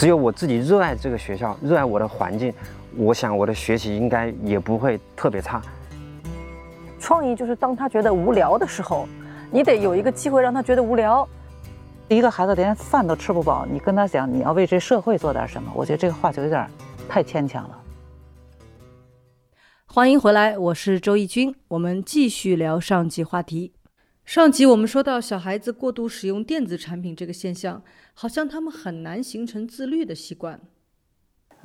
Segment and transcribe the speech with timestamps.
[0.00, 2.50] 只有我自己热爱这个学校，热爱我的环境，
[2.96, 5.60] 我想我的学习应该也不会特别差。
[6.98, 9.06] 创意就是当他觉得无聊的时候，
[9.50, 11.28] 你得有一个机会让他觉得无聊。
[12.08, 16.66] 一个孩子连饭都吃不饱，你跟他讲你要为这社会做点什么，我觉得这个话就有点
[17.06, 17.78] 太牵强了。
[19.84, 23.74] 欢迎回来，我是周轶君，我们继续聊上集话题。
[24.30, 27.82] 上集我们说到，小孩子过度使用电子产品这个现象，
[28.14, 30.60] 好像他们很难形成自律的习惯。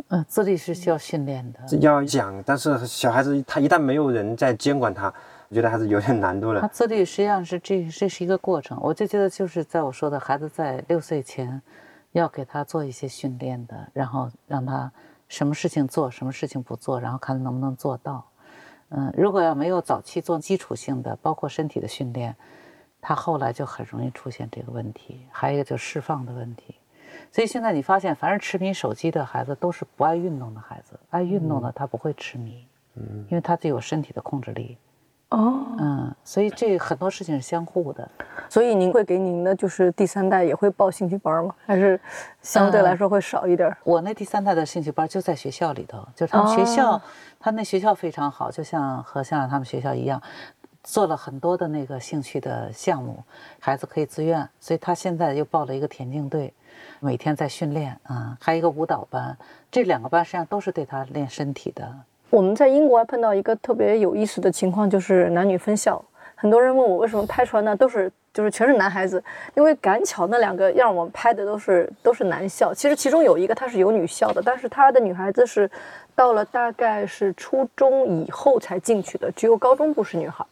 [0.08, 5.14] 嗯，自律是需要训练的，要讲，但是小孩子他一旦没有人在监管他，
[5.50, 6.62] 我觉得还是有点难度了。
[6.62, 11.62] 他自律实际上是这这是一个过程，我就觉得就是在我说的孩子在六岁前，
[12.14, 14.92] 要给他做一些训练的，然后让他。
[15.28, 18.24] 什么事情做，什么事情不做，然后看能不能做到。
[18.90, 22.36] 嗯，如果要没有早期做基础性的，包括身体的训练，
[23.02, 25.26] 他后来就很容易出现这个问题。
[25.32, 26.76] 还有一个就释放的问题。
[27.32, 31.00] 所以现在你发现，凡是痴迷手机的孩子，都是不爱运动的孩子。
[31.10, 34.78] 爱运动的他不会痴迷，嗯，因为他具有身体的控制力。
[35.36, 38.10] 哦，嗯，所以这很多事情是相互的。
[38.48, 41.54] 所以您会给您的就是第三代也会报兴趣班吗？
[41.66, 42.00] 还是
[42.42, 43.76] 相对来说会少一点？
[43.84, 47.02] 我那第三代的兴趣班就在学校里头，就他们学校，
[47.40, 50.22] 他那学校非常好，就像和校长他们学校一样，
[50.84, 53.22] 做了很多的那个兴趣的项目，
[53.60, 54.48] 孩子可以自愿。
[54.60, 56.54] 所以他现在又报了一个田径队，
[57.02, 59.36] 每天在训练啊，还有一个舞蹈班，
[59.70, 61.94] 这两个班实际上都是对他练身体的。
[62.36, 66.04] 我们在英国还碰到一个特别有意思的情况，就是男女分校。
[66.36, 67.74] 很多人问我为什么拍出来呢？
[67.74, 69.24] 都是就是全是男孩子，
[69.56, 72.74] 因为赶巧那两个让我们拍的都是都是男校。
[72.74, 75.72] 其实其中有一个他是有女校的，但是他的女孩子是
[76.14, 80.46] 到了大概是初中以后才进去的，只有高中部是女孩。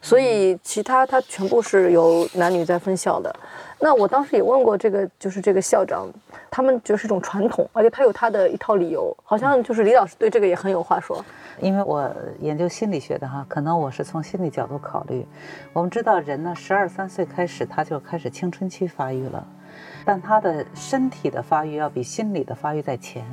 [0.00, 3.34] 所以其他他全部是由男女在分校的。
[3.80, 6.08] 那我当时也问过这个，就是这个校长，
[6.50, 9.14] 他们就是一种传统，而且他有他的一套理由。
[9.22, 11.22] 好像就是李老师对这个也很有话说。
[11.60, 12.10] 因为我
[12.40, 15.26] 研究心理学的哈，可能我是从心理角度考虑。
[15.72, 19.46] 我们知道人呢，十二三岁开始他就开始青春期发育了，
[20.04, 23.24] 但他的身体的发育要比心理的发育在前，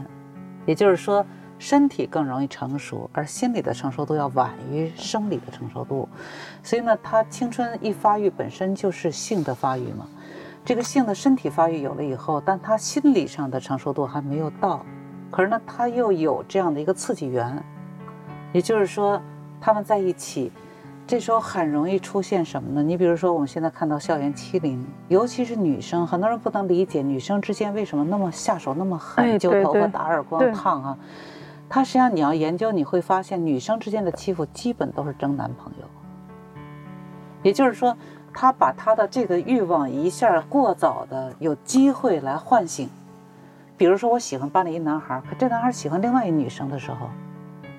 [0.66, 1.26] 也就是说。
[1.62, 6.10] 身体更容易成熟，而心理的成熟度要晚于生理的成熟度，
[6.64, 10.08] 所以呢，他青春一发育本身就是性的发育嘛。
[10.66, 14.84] 这个性的身体发育有了以后，但他心理上的成熟度还没有到，
[15.30, 17.64] 可是呢，他又有这样的一个刺激源，
[18.52, 19.22] 也就是说，
[19.62, 20.52] 他们在一起，
[21.06, 22.82] 这时候很容易出现什么呢？
[22.82, 30.98] 你比如说，我们现在看到校园欺凌，尤其是女生，很多人不能理解女生之间为什么那么下手那么狠，揪头发、打耳光、烫啊。
[31.74, 35.88] 他实际上，你要研究，你会发现女生之间的欺负基本都是争男朋友。
[37.42, 37.96] 也就是说，
[38.34, 42.90] 他把他的这个欲望一下过早的有机会来唤醒。
[43.78, 47.08] 比如说，我喜欢班里一男孩，可这男孩喜欢另外一女生的时候，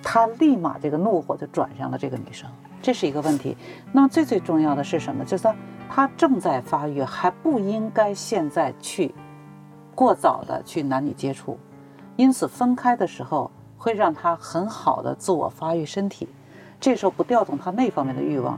[0.02, 2.48] 他立马这个怒火就转向了这个女生，
[2.80, 3.54] 这是一个问题。
[3.92, 5.22] 那么最最重要的是什么？
[5.22, 5.54] 就是说
[5.90, 9.14] 他正在发育，还不应该现在去
[9.94, 11.58] 过早的去男女接触，
[12.16, 13.50] 因此分开的时候。
[13.82, 16.28] 会让他很好的自我发育身体，
[16.78, 18.56] 这时候不调动他那方面的欲望，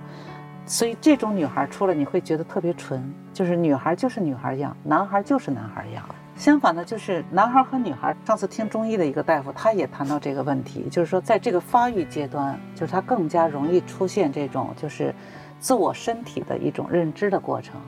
[0.66, 6.04] 所以这种女孩出来你会觉得特别纯，就是女孩就是女孩样，男孩就是男孩样。
[6.36, 8.14] 相反呢，就是男孩和女孩。
[8.26, 15.14] 上次听中医的一个大夫，他也谈到这个问题，就是说在这个发育阶段，就是他更加容易出现这种就是
[15.58, 17.80] 自我身体的一种认知的过程，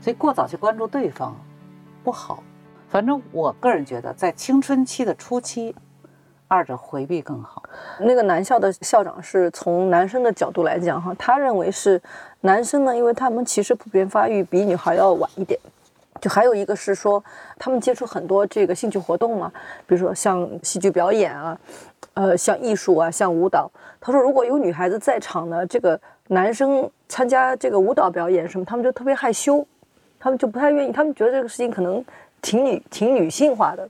[0.00, 1.34] 所以过早去关注对方
[2.04, 2.40] 不好。
[2.88, 5.74] 反正我个人觉得，在青春期的初期。
[6.48, 7.62] 二者回避更好。
[8.00, 12.00] 那个男校的校长是从男生的角度来讲哈，他认为是
[12.40, 15.58] 男生呢，因为他们其实普遍发育比女孩要晚一点。
[16.20, 17.22] 就还有一个是说，
[17.58, 19.52] 他们接触很多这个兴趣活动嘛，
[19.86, 21.58] 比如说像戏剧表演啊，
[22.14, 23.70] 呃，像艺术啊，像舞蹈。
[24.00, 29.66] 他说，如果有女孩子在场呢，这个男生参加这个舞蹈表演什么，他们就特别害羞，
[30.18, 32.02] 他们就不太愿意，他们觉得这个事情可能
[32.40, 33.86] 挺女挺女性化的。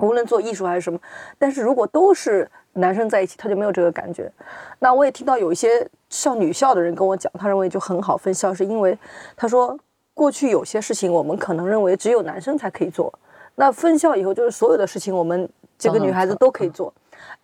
[0.00, 0.98] 无论做艺术还是什么，
[1.38, 4.30] 但是如果都是男生在一起，他就没有这个感觉。
[4.78, 8.98] 那我也听到有一些上女校的人跟我讲，他认为就很好分校，是因为
[9.36, 9.78] 他说
[10.14, 13.12] 过去有些事情我们可能认为只有男生才可以做，
[13.54, 15.48] 那分校以后就是所有的事情我们
[15.78, 16.92] 这个女孩子都可以做。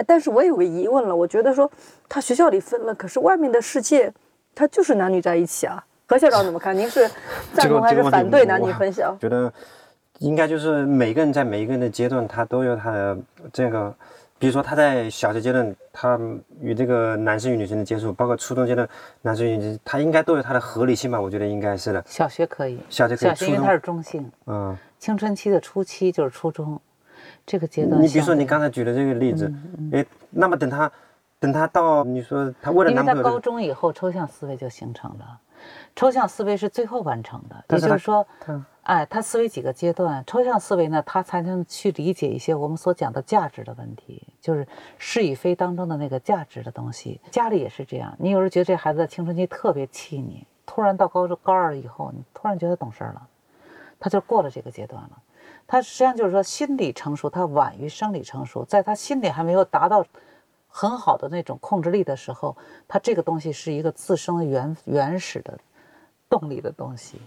[0.06, 1.70] 但是我有个疑问了，我觉得说
[2.08, 4.12] 他学校里分了，可是外面的世界
[4.54, 5.82] 他就是男女在一起啊。
[6.08, 6.76] 何校长怎么看？
[6.76, 7.10] 您是
[7.52, 9.16] 赞同还是反对男女分校？
[9.20, 9.52] 觉得。
[10.18, 13.18] 应该就是每个人在每一个人的阶段，他都有他的
[13.52, 13.94] 这个，
[14.38, 16.18] 比如说他在小学阶段，他
[16.60, 18.88] 与这个男生与女生的接触，包括初中阶段
[19.22, 21.20] 男生与女生，他应该都有他的合理性吧？
[21.20, 22.02] 我觉得应该是的。
[22.06, 24.30] 小学可以，小学可以，小学因为它是中性。
[24.46, 26.80] 嗯，青春期的初期就是初中，
[27.44, 29.52] 这个阶段，你比如说你刚才举的这个例子，
[29.92, 30.90] 哎，那么等他
[31.38, 35.38] 等他到你说他为了因为他高男朋友，中以后抽象思维就形成了，
[35.94, 44.64] 抽象思维是最后完成的，也就是说他，哎，他思维几个阶段，抽象思维呢，他才能去理解一些我们所讲的价值的问题，就是
[44.96, 47.20] 是与非当中的那个价值的东西。
[47.32, 53.26] 家里也是这样，你有时候觉得这孩子的青春期特别气你，突然到高中高二以后，你突然觉得懂事儿了，
[53.98, 55.18] 他就过了这个阶段了。
[55.66, 60.06] 他实际上就是说心理成熟，他晚于生理成熟，在他心理还没有达到
[60.68, 62.56] 很好的那种控制力的时候，
[62.86, 65.58] 他这个东西是一个自身原原始的
[66.30, 67.20] 动力的东西。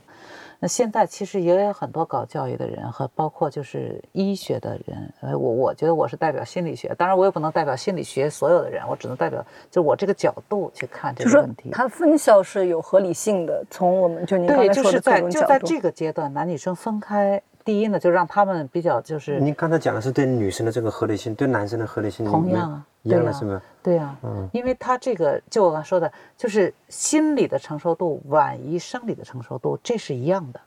[0.61, 11.69] 那现在其实也有很多搞教育的人和包括就是医学的人，呃，我我觉得我是代表心理学，当然我也不能代表心理学所有的人，我只能代表就我这个角度去看这个问题。
[11.71, 13.63] 它分校是有合理性的。
[13.69, 23.61] 从我们就您刚对，才说的各就是在种角度，就在这个阶段，男女生分开，第一呢，就让他们比较就是您刚才讲的是对女生的这个合理性，对男生的合理性同样啊一样对啊的是吗？
[23.81, 30.59] 对呀、嗯因为他这个就我刚说的，就是心理的承受度晚于生理的承受度，这是一样的。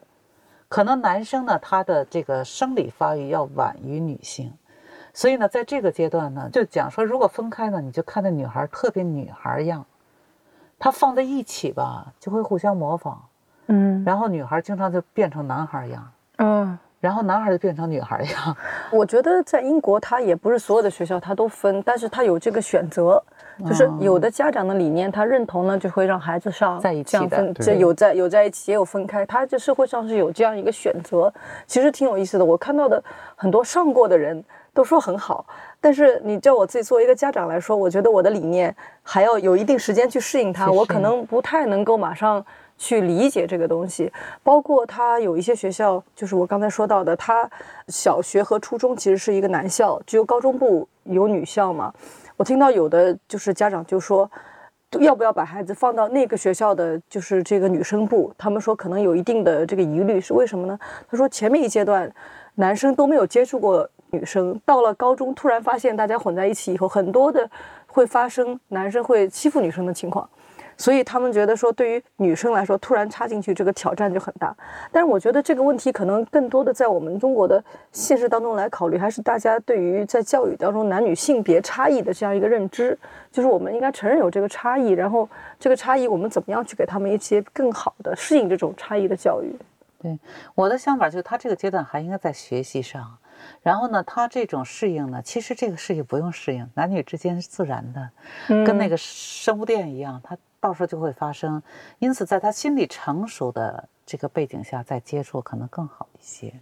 [0.68, 4.50] 可能男生呢，他的这个生理发育要晚于女性，
[5.12, 9.84] 所以呢，在这个阶段呢，就讲说，如果分开呢，你就看那女孩特别女孩样，
[10.78, 13.18] 她放在一起吧，就会互相模仿，
[13.66, 16.78] 嗯然后女孩经常就变成男孩样，嗯。
[17.02, 18.56] 然后男孩就变成女孩一样。
[18.92, 23.20] 我觉得在英国，他也不是所有的学校他都分，但是他有这个选择，
[23.66, 29.26] 就是有的家长的理念他认同呢，就会让孩子上在一起的有在有在一起，也有分开。
[29.26, 31.32] 他这社会上是有这样一个选择，
[31.66, 32.44] 其实挺有意思的。
[32.44, 33.02] 我看到的
[33.34, 34.40] 很多上过的人
[34.72, 35.44] 都说很好，
[35.80, 38.72] 但是你叫我自己作为一个家长来说，我觉得我的理念
[39.02, 42.44] 还要有一定时间去适应它，我可能不太能够马上。
[42.78, 47.48] 去理解这个东西，包括他有一些学校，就是我刚才说到的，他
[47.88, 51.92] 小学和初中其实是一个男校，只有高中部有女校嘛。
[52.36, 54.28] 我听到有的就是家长就说，
[54.98, 58.32] 要不要把孩子放到那个学校的就是这个女生部？
[58.36, 60.78] 他们说可能有一定的这个疑虑，是为什么呢？
[61.08, 62.12] 他说前面一阶段
[62.56, 67.48] 男生都没有接触过女生，到了高中突然发现大家混在一起以后，很多的
[67.86, 70.28] 会发生男生会欺负女生的情况。
[70.76, 74.54] 所以他们觉得说，对于女生来说，突然插进去这个挑战就很大。
[74.90, 82.98] 但是我觉得这个问题可能更多的在我们中国的现实当中来考虑，还是大家对于在教育当中男女性别差异的这样一个认知，
[83.30, 85.28] 就是我们应该承认有这个差异，然后
[85.58, 89.54] 这个差异我们怎么样去给他们一些更好的适应这种差异的教育。
[90.00, 90.18] 对，
[90.56, 93.18] 我的想法就是他这个阶段还应该在学习上，
[93.62, 101.60] 然后呢，他这种适应呢，其实这个事情不用适应，男女之间是自然的，跟那个生物电一样，它到时候就会发生。
[101.98, 106.54] 因此，在他心理成熟的这个背景下再接触，可能更好一些。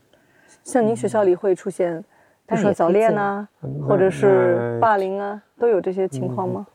[0.64, 2.02] 像您学校里会出现，
[2.46, 6.66] 比如说早恋呐、嗯或者是霸凌啊，都有这些情况吗？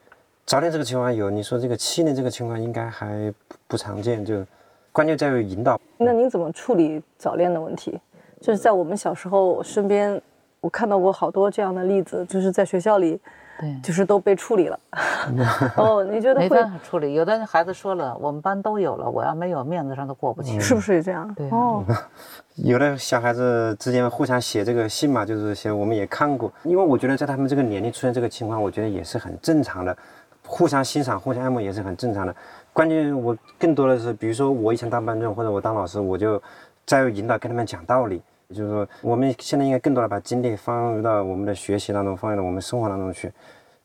[0.46, 4.46] 早恋这个情况有，你说这个欺凌这个情况应该还不不常见，就
[4.92, 5.82] 关键在于引导。
[5.98, 8.00] 那您怎么处理早恋的问题？
[8.40, 10.22] 就是在我们小时候身边，
[10.62, 13.20] 我看到过好多这样的例子，就是在学校里，
[13.60, 14.80] 对，就是都被处理了。
[15.78, 17.14] 哦，你觉得没会办法处理。
[17.14, 20.60] 有的孩子说了，我们班都有了，我要没有，面子上都过不去。
[20.60, 21.34] 是不是这样？
[21.36, 21.84] 对啊哦，
[22.56, 29.98] 有的小孩子之间互相写这个信嘛，就是写我们也看过，因为我觉得在他们这个年龄出现这个情况，我觉得也是很正常的，
[30.46, 32.36] 互相欣赏、互相爱慕也是很正常的。
[32.74, 36.42] 关键我更多的是，比如说我以前当班主任或者我当老师，我就
[36.86, 43.32] 在于引导跟他们讲道理，就是说我们现在应该更多的把精力放入到我们的学习当中，放入到我们生活当中去，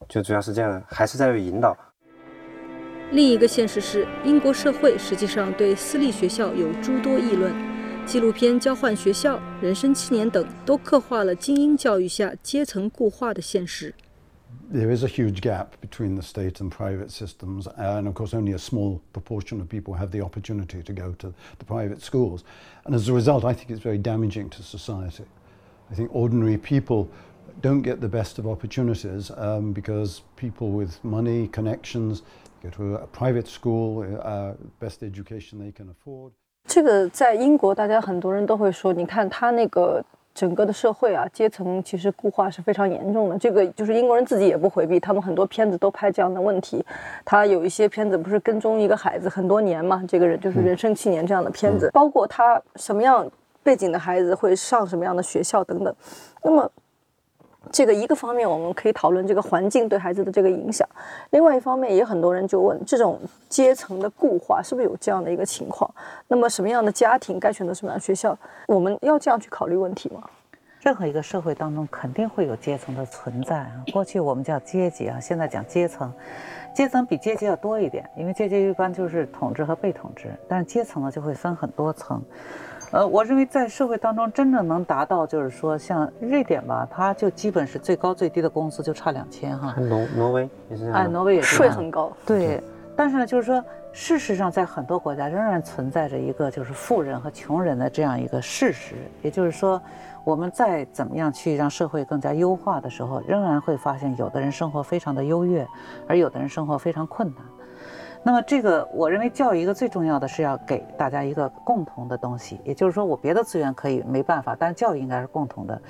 [0.08, 1.76] 就主要是这样的，还是在于引导。
[3.12, 7.52] 另一个现实是，英国社会实际上对私立学校有诸多议论。
[8.06, 13.94] 纪录片《交换学校》《人生七年》等都刻画了精英教育下阶层固化的现实。
[14.69, 18.59] there is a huge gap between the state and private systems, and of course, only a
[18.59, 22.43] small proportion of people have the opportunity to go to the private schools.
[22.85, 25.25] And as a result, I think it's very damaging to society.
[25.91, 27.07] I think ordinary people
[27.61, 32.23] don't get the best of opportunities um, because people with money, connections,
[32.63, 36.33] go to a private school, uh, best education they can afford.
[36.67, 40.03] 这个在英国，大家很多人都会说，你看他那个
[40.40, 43.36] 整个的社会啊，阶层其实固化是非常严重的。
[43.36, 46.82] 这个就是英国人自己也不回避，他们很多片子都拍这样的问题。
[47.26, 53.30] 他有一些片子不是跟踪一个孩子很多年嘛，这个人就是人生七年这样的片子，包括他什么样
[53.62, 55.94] 背景的孩子会上什么样的学校等等。
[56.42, 56.70] 那么。
[57.72, 60.86] 这个一个方面，我们可以讨论这个环境对孩子的这个影响；
[61.30, 65.88] 另外一方面，也很多人就问，这种阶层的固化是不是有这样的一个情况？
[66.26, 68.36] 那么，什么样的家庭该选择什么样的学校？
[68.66, 70.22] 我们要这样去考虑问题吗？
[70.80, 73.84] 任何一个社会当中肯定会有阶层的存在啊。
[73.92, 76.12] 过去我们叫阶级啊，现在讲阶层，
[76.74, 82.22] 阶层比阶级要多一点，因为阶级一般就是统治和被统治，但是阶层呢就会分很多层。
[82.92, 89.74] 呃，我认为在社会当中真正能达到，就是说像瑞典吧，它就基本是最高最低的工资就差两千哈。
[89.78, 90.94] 挪挪威也是这样。
[90.94, 92.10] 哎，挪威也是税很高。
[92.26, 92.60] 对，
[92.96, 98.96] 但是呢，就是说，事实上在很多国家仍然存在着一个就是富人和穷人的这样一个事实。
[99.22, 99.80] 也就是说，
[100.24, 105.64] 我们再怎么样去让社会更加优化的时候，仍然会发现有的人生活非常的优越，
[106.08, 107.44] 而有的人生活非常困难。
[108.22, 115.80] 那么，这个我认为教育一个最重要的是要给大家一个共同的东西，也就是说，我别的资源可以没办法，但是教育应该是共同的。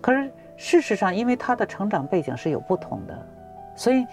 [0.00, 3.26] 可是事实上，因为他的成长背景是有不同的，
[3.76, 4.04] 所以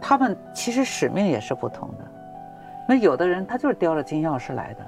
[0.00, 2.04] 他们其实使命也是不同的。
[2.88, 4.80] 那有的人他就是叼着金钥匙来的，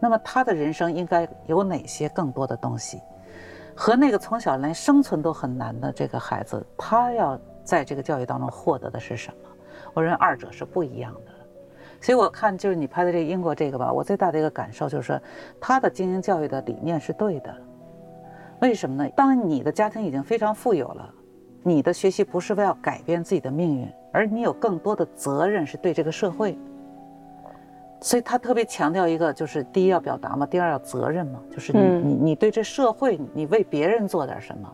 [0.00, 3.00] 那么他的人生应该有哪些更多的东西？
[3.76, 9.48] 和那个从小连生存都很难的这个孩子，他要在这个教育当中获得的是什么？
[9.92, 11.33] 我认为二者是不一样的。
[12.04, 15.18] 所以我看就是你拍的这个英国这个吧，我最大的一个感受就是说，
[15.58, 17.56] 他的精英教育的理念是对的。
[18.60, 19.10] 为什么呢？
[19.16, 21.10] 当你的家庭已经非常富有了，
[21.62, 26.58] 你的学习不是为了改变自己的命运，而你有更多的责任是对这个社会。
[28.02, 34.70] 所以他特别强调一个，就是第一要表达嘛，第二要责任嘛，就是你你你对这社会，你为别人做点什么。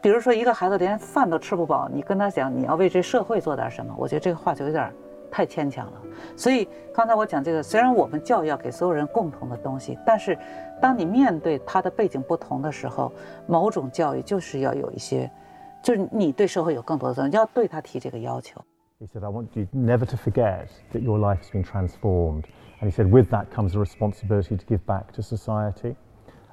[0.00, 4.90] 比如说一个孩子连饭都吃不饱，你跟他讲你要为这社会做点什么，我觉得这个话就有点。
[5.30, 6.02] 太牵强了，
[6.36, 10.36] 所以刚才我讲这个，虽然我们教育要给所有人共同的东西，但是
[10.80, 13.12] 当你面对他的背景不同的时候，
[13.46, 15.30] 某种教育就是要有一些，
[15.82, 18.60] 就是你对社会有更多的责任，要对他提这个要求。
[19.00, 22.44] He said, "I want you never to forget that your life has been transformed."
[22.80, 25.96] And he said, "With that comes a responsibility to give back to society."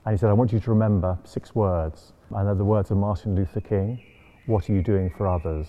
[0.03, 2.97] And he said, "I want you to remember six words, and they're the words of
[2.97, 3.99] Martin Luther King.
[4.45, 5.67] What are you doing for others?"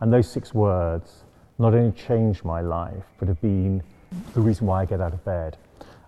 [0.00, 1.23] And those six words
[1.57, 3.81] not only changed my life, but have been
[4.33, 5.57] the reason why I get out of bed.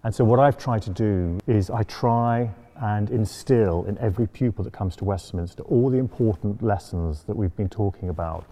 [0.04, 2.50] And so, what I've tried to do is I try
[2.82, 7.56] and instill in every pupil that comes to Westminster all the important lessons that we've
[7.56, 8.44] been talking about.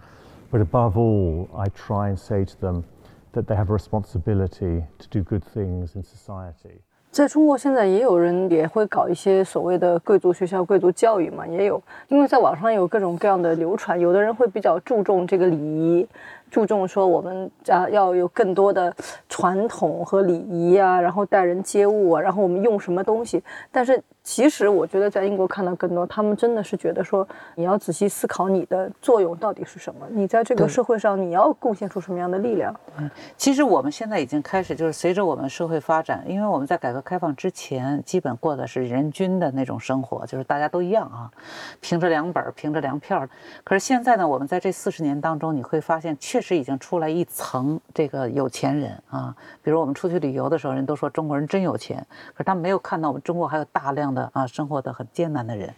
[0.52, 2.84] But above all, I try and say to them
[3.32, 6.82] that they have a responsibility to do good things in society.
[7.10, 16.06] 在中国，现在也有人也会搞一些所谓的贵族学校、贵族教育嘛，也有，因为在网上有各种各样的流传，有的人会比较注重这个礼仪。
[16.49, 18.93] 注重说我们啊要有更多的
[19.27, 24.01] 传统和礼仪啊，然后待人接物啊，然后我们用什么东西，但是。
[24.27, 32.75] 其实我觉得在英国看到更多，他们真的是觉得说，你要仔细思考你的作用到底是什么，你在这个社会上你要贡献出什么样的力量。
[32.97, 41.29] 嗯，其实我们现在已经开始，就是随着我们社会发展，因为我们在改革开放之前，基本过的是人均的那种生活，就是大家都一样啊，
[41.79, 43.27] 凭着两本，凭着粮票。
[43.63, 54.13] 可是现在呢，我们在这四十年当中，你会发现确实已经出来一层这个有钱人啊，比如我们出去旅游的时候，人都说中国人真有钱，可是他没有看到我们中国还有大量。
[54.13, 55.73] 的啊，生活的很艰难的人，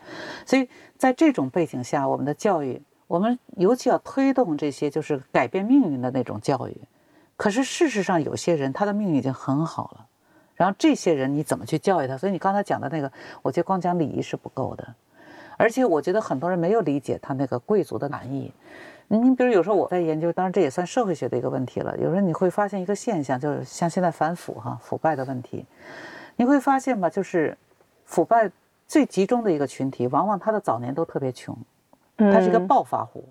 [0.45, 6.75] 所以在这种背景下，我们的教育，我们尤其要推动这些就是改变命运的那种教育。
[7.35, 10.05] 可是事实上，有些人他的命运已经很好了，
[10.55, 12.17] 然后这些人你怎么去教育他？
[12.17, 13.11] 所以你刚才讲的那个，
[13.43, 14.93] 我觉得光讲礼仪是不够的，
[15.55, 18.51] 而且我觉得很多人没有理解他那个贵族的含义。
[19.07, 21.97] 你比如有时候我在研究，当然这也算社会学的一个问题了。
[21.97, 25.65] 有时候你会发现一个现象，就是像现在反腐哈，腐败的问题，
[26.35, 27.57] 你会发现吧，就是。
[28.09, 28.49] 腐败
[28.87, 31.53] 最集中的一个群体，往往他的早年都特别穷，
[32.15, 33.21] 他是一个暴发户。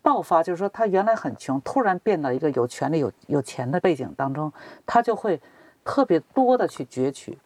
[0.00, 4.52] 爆发就是说，他原来很穷，突然变到一个有权利、有有钱的背景当中，
[4.86, 5.40] 他就会
[5.84, 7.36] 特别多的去攫取。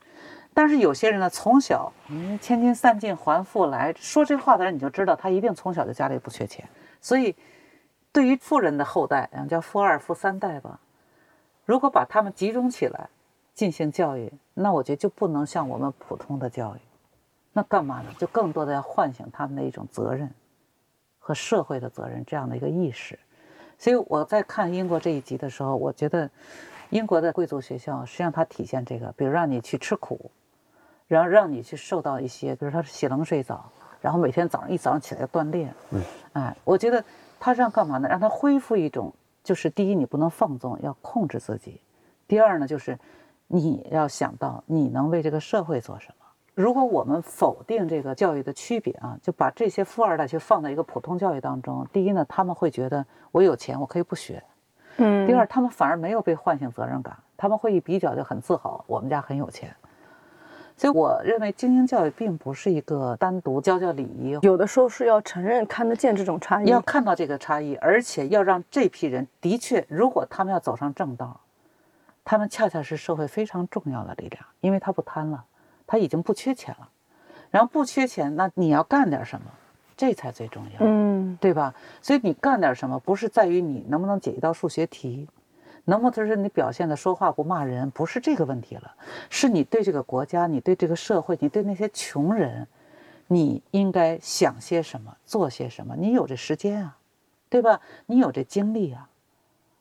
[0.53, 6.69] 但是有些人呢，从小嗯，千金散尽还复来，说这话的人你就知道，他一定从小就家里不缺钱。
[7.01, 7.35] 所以，
[8.13, 10.81] 对于富人的后代，叫富二、富三代吧，
[11.65, 13.09] 如果把他们集中起来。
[13.53, 16.79] 进行教育，那我觉得就不能像我们普通的教育，
[17.53, 18.09] 那干嘛呢？
[18.17, 20.33] 就更多的要唤醒他们的一种责任
[21.19, 23.19] 和社会的责任这样的一个意识。
[23.77, 26.31] 所以我在看英国这一集的时候，我觉得
[26.89, 30.31] 英国的贵族学校实际上它体现这个，比如让你去吃苦，
[31.07, 35.75] 然后让你去受到一些，比如他洗冷水澡，然后每天早上一早上起来要锻炼。
[35.91, 36.03] 嗯，
[36.35, 37.05] 哎，我觉得
[37.39, 38.09] 他让干嘛呢？
[38.09, 41.81] 让他恢复一种，就是第一你不能放纵，要控制自己；
[42.27, 42.99] 第二呢就是。
[43.53, 46.25] 你要想到你能为这个社会做什么。
[46.55, 54.41] 如果我们否定这个教育的区别啊，就把这些富二代去放在一个普通教育当中，第一呢，他们会觉得我有钱，我可以不学，
[54.99, 55.27] 嗯。
[55.27, 59.75] 第二，他们反而没有被唤醒责任感，他们会一比较就很自豪，我们家很有钱。
[60.81, 66.71] 所以我认为精英教育并不是一个单独教教礼仪，有的时候是要承认、看得见这种差异。
[66.71, 71.39] 要看到这个差异，而且要让这批人的确，如果他们要走上正道，
[72.25, 75.45] 他们恰恰是社会非常重要的力量，因为他不贪了，
[75.87, 76.89] 他已经不缺钱了，
[77.51, 79.49] 然后不缺钱，那你要干点什么，
[79.99, 81.75] 这才最重要，嗯，对吧？
[82.01, 85.29] 所以你干点什么，不是在于你能不能解一道数学题。
[85.91, 88.95] 能不能是你表现的说话不骂人，不是这个问题了，
[89.29, 92.65] 是你对这个国家，你对这个社会，你对那些穷人，
[93.27, 95.97] 你应该想些什么，做些什么？
[95.97, 96.97] 你有这时间啊，
[97.49, 97.81] 对吧？
[98.07, 99.09] 你有这精力啊。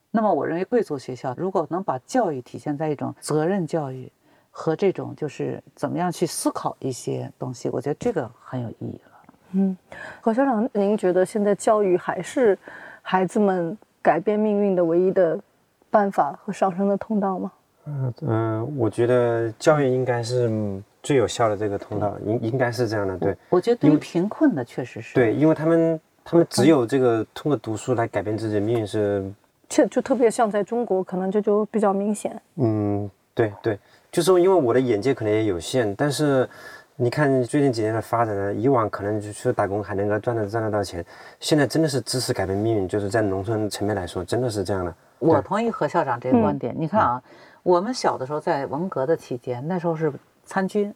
[0.10, 4.12] 那么，我认为贵族学校如果能把教育体现在一种责任教育
[4.50, 9.12] 和这种就是怎么样去思考一些东西，我觉得这个很有意义了。
[9.52, 9.78] 嗯，
[10.22, 12.58] 何校长，您觉得现在教育还是
[13.04, 15.40] 孩子们改变命运的唯一的？
[15.90, 17.52] 办法和上升的通道吗？
[17.86, 20.52] 嗯嗯，我觉得教育应该是
[21.02, 23.18] 最有效的这个通道，应应该是这样的。
[23.18, 25.16] 对，我觉得对于贫困的确实是。
[25.16, 29.32] 对，因为他们他们只有这个通过读书来改变自己的命运是，
[29.68, 32.40] 就就特别像在中国，可能这就比较明显。
[32.58, 33.80] 嗯，对对，
[34.12, 36.48] 就是，因为我的眼界可能也有限，但是
[37.02, 41.04] 你看最近几年的发展呢，以往可能就去打工还能够赚得赚得到钱，
[41.40, 44.94] 现在真的是知识改变命运，就是在农村层面来说，真的是这样的。
[45.18, 46.76] 我同意何校长这个观点。
[46.78, 47.24] 你看啊，
[47.64, 50.12] 我们小的时候在文革的期间，那时候是
[50.44, 50.94] 参军，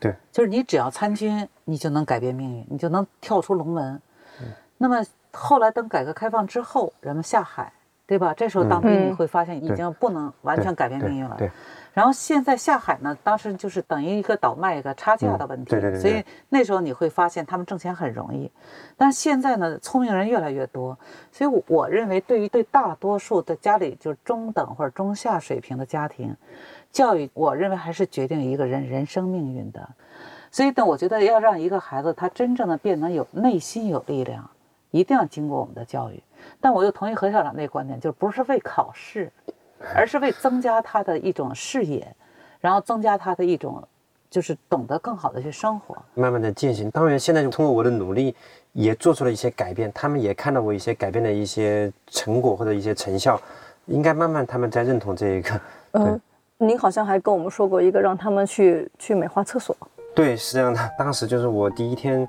[0.00, 4.00] 对，就是你只要参军，你就能改变命运，你就能跳出龙门。
[4.40, 4.46] 嗯
[4.78, 7.70] 那么后来等改革开放之后，人们下海，
[8.12, 8.34] 对吧？
[8.34, 11.34] 这时候当兵你会发现已经不能完全改变命运了。
[11.38, 11.50] 对。
[11.94, 15.98] 然后现在下海呢，当时就是等于一个倒卖一个差价的问题，对对对。
[15.98, 18.50] 所以那时候你会发现他们挣钱很容易，
[18.98, 20.98] 但是现在呢，聪明人越来越多，
[21.30, 26.36] 所以我认为对于对大多数的家里就是中等或者中下水平的家庭，
[26.90, 29.88] 教育我认为还是决定一个人人生命运的。
[30.50, 34.50] 所以呢，我觉得要让一个孩子他真正的变得有内心有力量，
[34.92, 36.22] 一定要经过我们的教育。
[36.60, 39.28] 但我又同意何校长那个观点，就是不是为考试。
[39.96, 42.06] 而是为增加他的一种视野，
[42.60, 43.82] 然后增加他的一种，
[44.30, 46.88] 就是懂得更好的去生活，慢慢的践行。
[46.92, 48.32] 当然，现在就通过我的努力，
[48.74, 53.40] 也做出了一些改变，他们也看到我一些改变的一些成果或者一些成效，
[53.86, 55.60] 应该慢慢他们在认同这一个。
[55.94, 56.20] 嗯，
[56.58, 59.76] 您好像还跟我们说过一个让他们去去美化厕所。
[60.14, 60.90] 对，是这样的。
[60.96, 62.28] 当时就是我第一天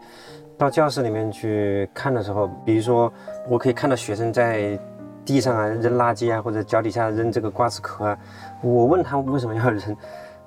[0.58, 3.12] 到教室里面去看的时候，比如说
[3.48, 4.80] 我可以看到学生在。
[5.26, 8.18] 地上啊扔垃圾啊，或者脚底下扔这个瓜子壳啊，
[8.62, 9.96] 我问他为什么要扔，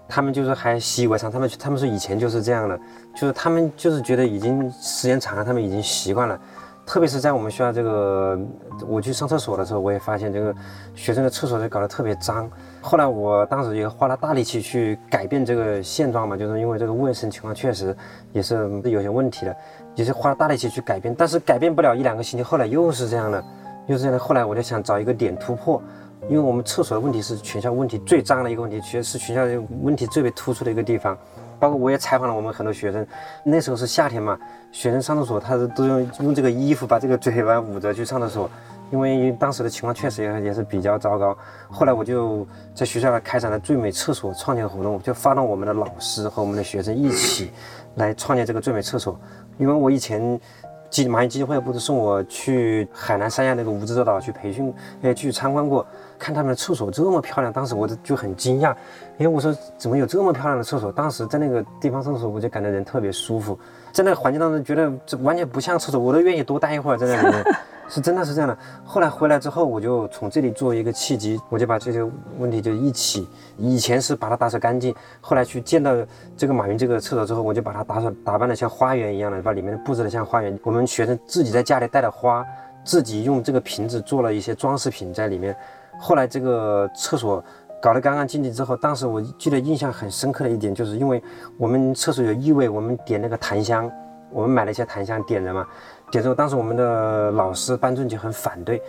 [0.07, 1.31] 他们就是还习以为常。
[1.31, 2.79] 他们他们说以前就是这样的，
[3.14, 6.38] 就是他们就是觉得已经时间长了，他们已经习惯了。
[6.85, 8.38] 特别是在我们学校这个，
[8.87, 10.55] 我去上厕所的时候，我也发现这个
[10.95, 12.47] 学生的厕所就搞得特别脏。
[12.87, 17.94] 后来我当时也花了大力气去改变这个现状嘛，就是因为这个卫生情况确实
[18.33, 19.57] 也是有些问题的，
[19.96, 23.42] 也是花了大力气去改变，但是改变不了一两个星期，后来又是这样的。
[23.88, 25.83] 又是这样的，后来我就想找一个点突破，
[26.29, 31.18] 因为我们厕所的问题是全校问题最脏的一个问题，其实是全校问题最为突出的一个地方。
[31.59, 33.07] 包括我也采访了我们很多学生，
[33.44, 34.38] 那时候是夏天嘛，
[34.70, 38.51] 学生上厕所他都用用这个衣服把这个嘴巴捂着去上厕所，
[38.90, 41.37] 因为当时的情况确实也也是比较糟糕。
[41.70, 47.51] 后来我就在学校开展了最美厕所创建活动，就发动我们的老师和我们的学生一起
[47.96, 49.18] 来创建这个最美厕所，
[49.59, 50.40] 因为我以前。
[50.88, 54.72] 基马云基金会不是送我去海南三亚那个蜈支洲岛去培训，
[55.03, 55.85] 哎，去参观过，
[56.16, 58.75] 看他们的厕所这么漂亮，当时我就就很惊讶，
[59.18, 60.92] 因为我说怎么有这么漂亮的厕所？
[60.92, 63.59] 当时在那个地方上厕所，我就感觉人特别舒服，
[63.97, 67.43] 在那个环境当中觉得这完全不像厕所，我都愿意多待一会儿在那里面。
[67.89, 68.59] 是真的是这样的。
[68.85, 72.03] 后来回来之后，我就从这里做一个契机，我就把这些
[72.37, 73.27] 问题就一起。
[73.57, 75.95] 以前是把它打扫干净，后来去见到
[76.37, 80.59] 这个马云这个厕所之后，我就把它打扫打扮的像花园一样的，把里面布置的像花园。
[80.63, 82.45] 我们学生自己在家里带的花，
[82.85, 85.57] 自己用这个瓶子做了一些装饰品在里面。
[85.99, 87.43] 后来这个厕所
[87.81, 91.23] 搞得干干净净之后，当时我记得印象很深刻的一点，就是因为
[91.59, 93.91] 我们厕所有异味，我们点那个檀香，
[94.31, 95.67] 我们买了一些檀香点着嘛。
[96.11, 98.81] 点之后，当时我们的老师班主任就很反对，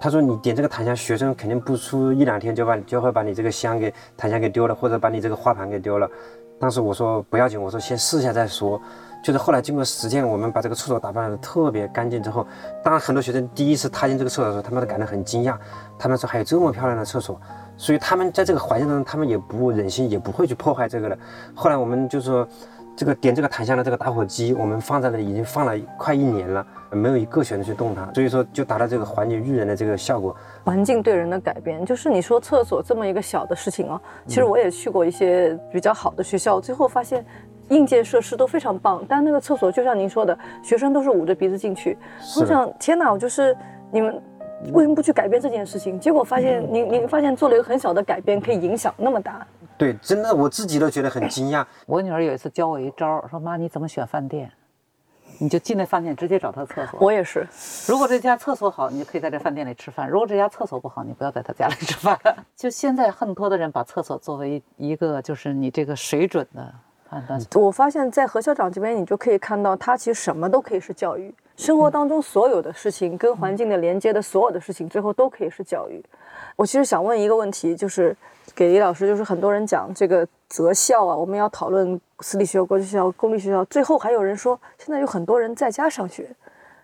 [0.00, 6.08] 他说：“你点这个檀香，学生肯定不出一两天就把就会把你这个香给檀香给丢了，或者把你这个花盘给丢了。”
[6.60, 8.80] 当时我说不要紧，我说先试一下再说。
[9.22, 12.46] 就是后来经过实践，我们把这个厕所打扮的特别干净之后，
[12.82, 15.56] 当很多学生第一次踏进这个厕所的时候，他们都感到很惊讶，
[15.98, 17.40] 他们说还有这么漂亮的厕所，
[17.76, 21.18] 所以他们在这个环境当中，他们也不忍心，也不会去破坏这个的。
[21.54, 22.46] 后来我们就说。
[22.96, 30.36] 这个点这个檀香的这个打火机，我们放在那里已经放了快一年了，没有一个学生去动它，所以说就达到这个缓解育人的这个效果。
[30.62, 37.26] 环境对人的改变，就是你说厕所这么一个小的事情啊，其实我也去过一些比较好的学校，最后发现
[37.70, 41.98] 硬件设施都非常棒，但那个厕所就像您说的，学生都是捂着鼻子进去。
[42.38, 43.56] 我想，天哪，我就是
[43.90, 44.22] 你们
[44.72, 45.98] 为什么不去改变这件事情？
[46.00, 49.46] 结果发现您您发现做了一个很小的改变，可以影响那么大。
[49.76, 51.64] 对，真的我自己都觉得很惊讶。
[51.86, 54.50] 我女儿有一次教我一招，说妈你怎么选饭店？
[55.38, 56.98] 你就进那饭店直接找他厕所。
[57.00, 57.44] 我也是，
[57.88, 62.16] 如果这家厕所好，你就可以在这饭店里吃饭；如果这家厕所不好，你不要在他家里吃饭。
[62.54, 66.72] 就现在很多的人把厕所作为一个就是你这个水准的
[67.10, 67.40] 判断。
[67.56, 71.34] 我发现，在何校长这边，你就可以看到，他其实什么都可以是教育。
[71.56, 76.02] 生活当中所有的事情跟环境的连接的所有的事情，最后都可以是教育。
[76.56, 78.16] 我其实想问一个问题，就是
[78.54, 86.28] 给李老师，就是很多人讲这个择校啊，我们要讨论私立学校、国际学校、公立学校，最后还有人说，现在有很多人在家上学，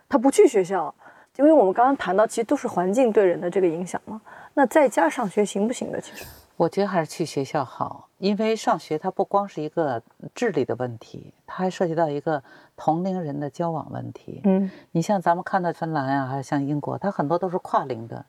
[0.08, 0.94] 他不去学校，
[1.36, 4.20] 因为我们刚刚谈到，其实都是环境对人的这个影响嘛。
[4.54, 6.00] 那在家上学行不行的？
[6.00, 6.24] 其实
[6.60, 10.02] 我觉得还是去学校好，因为上学它不光是一个
[10.34, 12.42] 智力的问题，它还涉及到一个
[12.76, 14.42] 同龄人的交往问题。
[14.44, 18.22] 嗯，你像咱们看到芬兰啊，还有像英国，它很多都是跨龄的。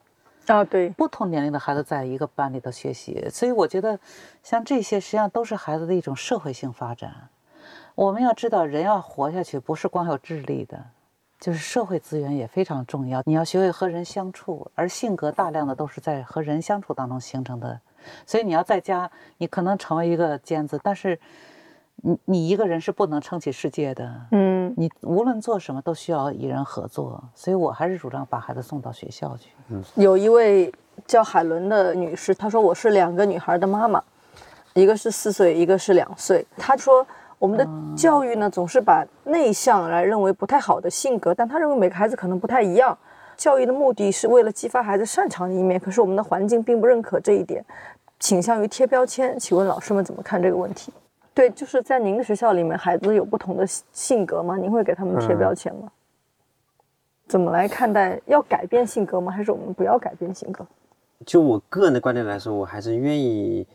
[0.47, 3.99] 啊，对，不同年龄的孩子在一个班里头学习，所以我觉得，
[4.41, 7.13] 像这些实际上都是孩子的一种社会性发展。
[7.95, 10.81] 我们要知道，人要活下去，不是光有智力的，
[11.37, 13.21] 就是社会资源也非常重要。
[13.25, 17.77] 你要学会和人相处，而性格大量的都是在和人相处当中形成的。
[18.25, 21.19] 所以你要在家，你可能成为一个尖子，但是。
[22.03, 29.51] 你你一个人是不能撑起世界的，嗯，你无论做什么都需要与人合作，所以我还是主张把孩子送到学校去。
[29.67, 30.73] 嗯，有一位
[31.05, 34.03] 叫海伦的女士，她说我是两个女孩的妈妈，
[34.73, 36.43] 一个是四岁，一个是两岁。
[36.57, 37.05] 她说
[37.37, 42.97] 我们的教育呢，总是把内向来认为不太好的性格，但她认为每个孩子可能不太一样。
[43.41, 47.65] 教育的目的是为了激发孩子擅长的一面，可是我们的环境并不认可这一点，
[48.19, 49.35] 倾向于贴标签。
[49.39, 50.93] 请问老师们怎么看这个问题？
[51.33, 54.57] 对，就是在您的学校里面，孩子有不同的性格吗？
[54.57, 55.91] 您会给他们贴标签吗？
[57.27, 58.21] 怎么来看待？
[58.27, 59.31] 要改变性格吗？
[59.31, 60.63] 还是我们不要改变性格？
[61.25, 63.65] 就我个人的观点来说，我还是愿意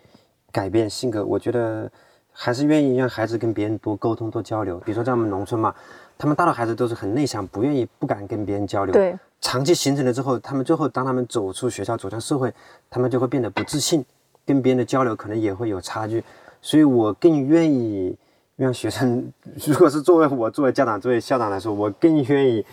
[0.52, 1.24] 改变性格。
[1.24, 1.90] 我觉得
[2.30, 4.78] 还是愿意让孩子跟别人多沟通、多交流。
[4.78, 5.74] 比如说在我们农村嘛，
[6.16, 8.92] 他们大多孩子都是很内向，不愿意、不敢跟别人交流。
[8.92, 12.52] 对，长期形成了之后，他们最后当他们走出学校、走向社会，
[12.90, 14.04] 他们就会变得不自信，
[14.44, 16.24] 跟别人的交流可能也会有差距。
[16.60, 18.16] 所以我更愿意
[18.56, 19.32] 让学生，
[19.66, 22.64] 如果是作为我作为家长、作为校长来说，我更愿意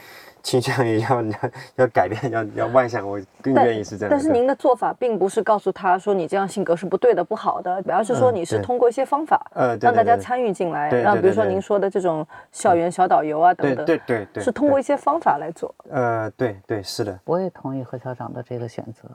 [0.44, 1.40] 倾向于要要
[1.78, 4.10] 要改变、要要外向，我更愿意是这样。
[4.12, 15.74] 但是您的做法并不是告诉他说你这样性格是不对的、不好的，而是说你是通过一些方法，呃，让大家参与进来，让比如说您说的这种校园小导游啊等等，对对对，是通过一些方法来做。
[15.90, 19.10] 呃，对对是的，我也同意何校长的这个选择。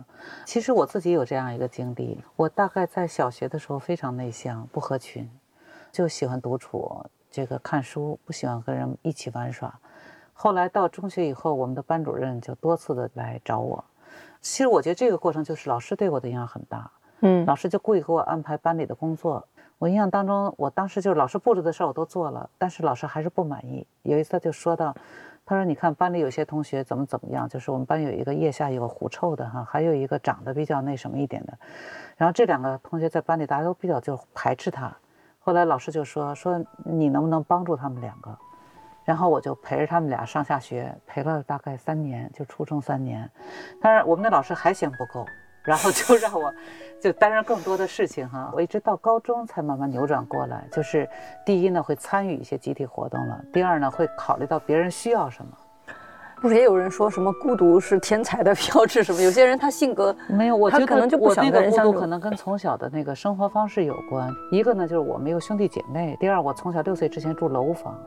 [0.47, 5.31] 其实我自己有这样一个经历，我大概在小学的时候非常内向，不合群，
[5.93, 9.79] 就喜欢独处，这个看书，不喜欢跟人一起玩耍。
[10.41, 13.85] 后来到中学以后，我们的班主任就多次的来找我。
[14.41, 16.89] 其实我觉得这个过程就是老师对我的影响很大。
[17.23, 19.45] 嗯，老师就故意给我安排班里的工作。
[19.79, 23.85] 我印象当中，我当时就是老师布置的事儿我都做了，但是老师还是不满意。
[24.03, 24.95] 有一次他就说到，
[25.45, 31.59] 他说：“你看班里有些同学怎么怎么样，就是我们班有一个腋下有个狐臭的哈，还有一个长得比较那什么一点的。
[32.17, 34.97] 然后这两个同学在班里大家都比较就排斥他。
[35.41, 38.39] 后来老师就说说你能不能帮助他们两个？
[39.09, 43.27] 然后我就陪着他们俩上下学，陪了大概三年，就初中三年。
[43.81, 45.25] 但是我们的老师还嫌不够，
[45.63, 46.53] 然后就让我
[47.01, 48.53] 就担任更多的事情哈。
[48.55, 51.09] 我一直到高中才慢慢扭转过来，就是
[51.47, 55.53] 第一呢会参与一些集体活动了，第二呢会考虑到别人需要什么。
[56.43, 59.23] 不是也有人说什么孤独是天才的 标志什么？
[59.23, 64.31] 有些人他性格没有，我觉得他可能就不想我那个跟人相处孤独可能跟从小的那个生活方式有关。
[64.53, 67.99] 一个呢就是我没有兄弟姐妹，第二我从小六岁之前住楼房，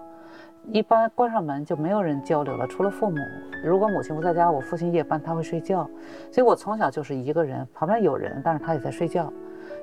[0.67, 3.17] 一般关上门就没有人交流了，除了父母。
[3.63, 5.89] 如果母亲不在家，我父亲夜班他会睡觉，
[6.31, 9.31] 所以我从小就是一个人，旁边有人，但是他也在睡觉。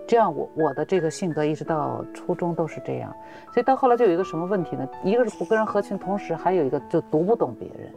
[0.07, 3.15] 这样我我的这个性格一直到初中都是这样，
[3.53, 4.89] 所以到后来就有一个什么问题呢？
[5.05, 7.93] 一个是不跟人合群，同时还有一个就读不懂别人。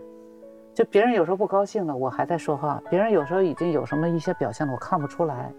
[0.74, 5.52] 就别人有时候不高兴了，我还在说话；别人有时候已经有什么一些表现了，我看不出来。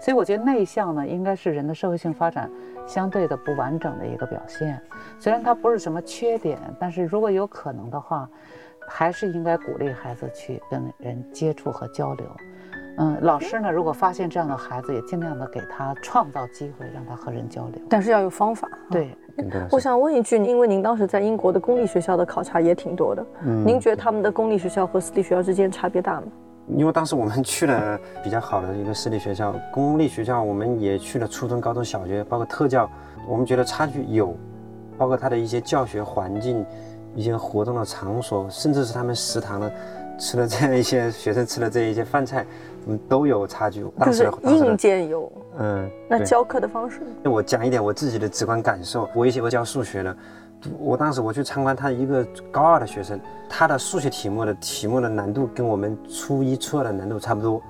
[0.00, 2.50] 所以我觉得内向呢，应该是人的社会性发展
[2.86, 4.80] 相对的不完整的一个表现。
[5.18, 8.28] 虽然它不是什么缺点，但是如果有可能的话，
[8.88, 12.26] 还是应该鼓励孩子去跟人接触和交流。
[12.98, 17.80] 嗯，老师呢，如果发现这样的孩子，也尽量的给他创造机会，让他和人交流。
[17.88, 18.68] 但是要有方法。
[18.90, 19.16] 对，
[19.70, 26.26] 我想问一句，因为您当时在英国的公立学校的考察也挺多的，嗯您觉得他们的公立学校和私立学校之间差别大吗？
[26.76, 32.88] 因为当时我们去了比较好的一个私立学校，公立学校我们也去了初中、高中小学，包括特教，
[33.28, 34.36] 我们觉得差距有，
[34.96, 36.64] 包括他的一些教学环境、
[37.14, 39.72] 一些活动的场所，甚至是他们食堂的
[40.18, 42.46] 吃的这样一些学生吃的这一些饭菜，
[42.84, 43.80] 我们，都有差距。
[43.80, 47.30] 就当时是硬件有，嗯，那教课的方式呢？
[47.30, 50.16] 我讲一点我自己的直观感受，我以前我教数学的，
[50.78, 53.18] 我当时我去参观他一个高二的学生，
[53.48, 57.62] 他的数学题目的题目的难度跟我们初一、初二的难度差不多，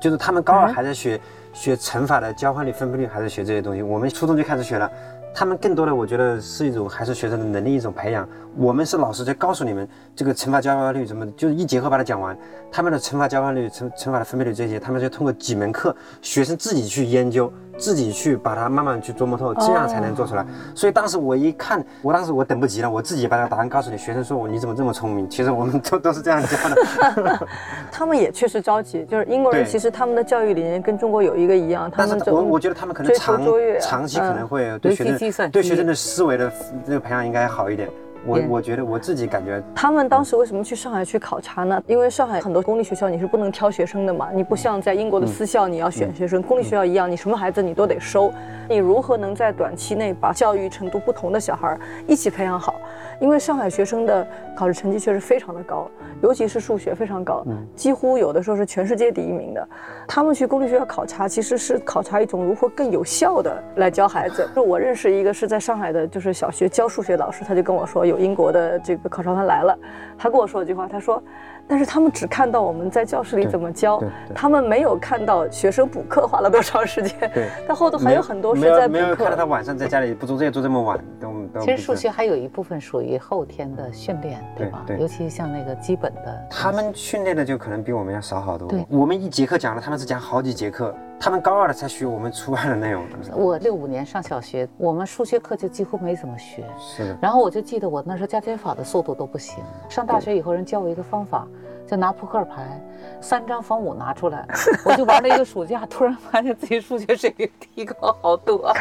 [0.00, 1.20] 就是他们高二还在学、
[1.52, 4.90] 学乘法的交换率、分配率，还在学这些东西，我们初中就开始学了。
[5.36, 8.28] 他们更多的，我觉得是一种还是学生的能力一种培养。
[8.56, 12.36] 我们是老师在告诉你们这个乘法交换率什么的，就是一节课把它讲完。
[12.70, 20.44] 他们的乘法交换率、乘乘法的分配率这些，他们就通过几门课，学生自己去研究，自己去把它慢慢去琢磨透，这样才能做出来。
[20.74, 23.98] 所以当时我一看，我当时我等不及了，我自己把这个答案告诉你。
[23.98, 25.28] 学生说我你怎么这么聪明？
[25.28, 27.48] 其实我们都都是这样教的。
[27.92, 33.46] 他们也确实着急，就是英国人其实他们的教育理念跟中国有一个一样，他但们就是我我觉得他们可能长啊
[33.80, 36.52] 长期可能嗯会对学生对学生的思维的
[36.84, 37.88] 这个培养应该好一点。
[38.26, 41.82] 我我觉得我自己感觉他们当时为什么去上海去考察呢？
[41.86, 48.32] 因为上海很多公立学校你是不能挑学生的嘛，你不像在英国的私校你要选学生，公立学校一样，你什么孩子你都得收。
[48.68, 52.74] 你如何能在短期内把教育程度不同的小孩儿一起培养好？
[53.20, 55.88] 因为上海学生的考试成绩确实非常的高，
[56.22, 59.68] 尤其是数学非常高，几乎有的时候是全世界第一名的。
[60.06, 64.48] 他们去公立学校考察，其实是考察一种如何更有效的来教孩子。
[64.54, 69.78] 就我认识一个是在上海的，就是小学教数学老师，他就跟我说，有英国的这个考察团来了，
[70.18, 71.22] 他跟我说一句话，他说，
[71.66, 74.02] 但是他们只看到我们在教室里怎么教
[74.34, 77.30] 他们没有看到学生补课花了多长时间。
[77.32, 79.44] 对， 但后头还有很多是没有在补课没有看到他。
[79.44, 84.82] 晚上在家里不做作业做这么晚，都都其实数学还有一部分属于后天的训练，对吧？
[84.86, 88.84] 对对尤其像那个基本的，他们训练的就可能比我们要少好多对。
[88.88, 90.94] 我们一节课讲了，他们是讲好几节课。
[91.24, 93.02] 他们高二了才学我们初二的内容。
[93.32, 96.62] 我六五年上小学，我们数学课就几乎没怎么学。
[96.78, 99.64] 是，然后我就记得我那时候加减法的速度都不行。
[99.88, 101.48] 上大学以后，人教我一个方法，
[101.86, 102.80] 就拿扑克牌，
[103.20, 104.46] 三张逢五拿出来，
[104.84, 108.72] 我就玩了一个暑假，突然发现自己数学水平提高好多。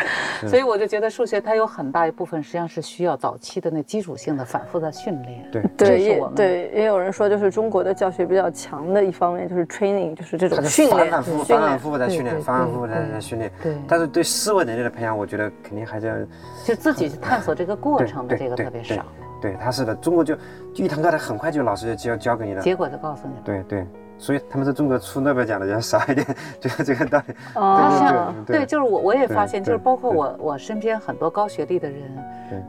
[0.47, 5.51] 所以我就觉得数学它有很大一部分实际上是需要早期的那基础性的反复的训练。
[5.51, 11.79] 对对，也对，也有人说，就是中国的教学比较强的一方面就是 training，就是这种训练反反复反反。
[11.79, 13.51] 复复在训练，反反复复在在训练。
[13.61, 16.15] 对但是对思维能力的培养，我觉得肯定还是要
[16.63, 19.05] 就自己去探索这个过程的这个特别少，
[19.43, 20.33] 对，他是的，中国就
[20.73, 22.61] 就一堂课，他很快就老师就教教给你了。
[22.61, 23.41] 结果就告诉你了。
[23.43, 23.85] 对对，
[24.17, 26.25] 所以他们在中国出诺贝尔奖的人少一点，
[26.61, 27.33] 就是这个道理。
[27.55, 32.01] 哦他对像对对，就是我我也发现，就是包括我我身边很多高学历的人，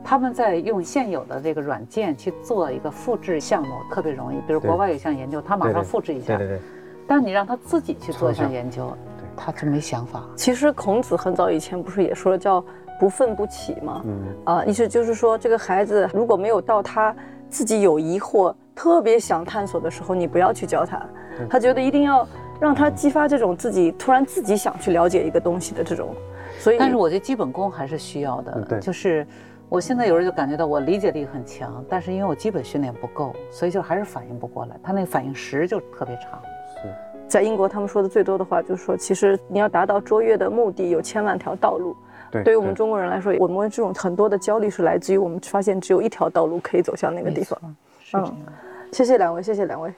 [0.03, 6.61] 他们在用现有的这个软件去做一个复制项目特别容易，比如国外有一项研究，他马上复制一下对，对对，
[7.07, 10.25] 但你让他自己去做一项研究对，他就没想法。
[10.35, 12.65] 其实孔子很早以前不是也说叫
[13.05, 14.01] 不愤不起嘛？
[14.07, 17.15] 嗯，啊，意思就是说，这个孩子如果没有到他
[17.51, 21.05] 自己有疑惑、特别想探索的时候，你不要去教他。
[21.51, 22.27] 他觉得一定要
[22.59, 26.15] 让他激发这种自己突然自己想去了解一个东西的这种。
[26.59, 29.27] 所以，但是我觉得基本功还是需要的，嗯对就是。
[29.69, 34.77] 我现在有时候就感觉到我理解力很强，但是因为我基本训练不够，所以就还是反应不过来。
[34.83, 36.41] 他那个反应时就特别长。
[36.81, 36.89] 是。
[37.27, 41.97] 在英国，他们说的最多的话就是说，其实你要达到卓越的目的，有千万条道路。
[42.35, 47.59] 对，对于我们中国人来说，我们这种很多的焦虑是来自于我们发现只有一条道路可以走向那个地方。
[47.63, 48.37] 没错，是这样。
[48.93, 49.93] 谢谢两位，谢谢两位。